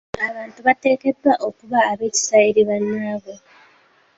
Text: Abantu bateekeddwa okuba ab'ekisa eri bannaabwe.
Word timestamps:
Abantu 0.27 0.59
bateekeddwa 0.67 1.31
okuba 1.47 1.79
ab'ekisa 1.91 2.35
eri 2.49 2.61
bannaabwe. 2.69 3.33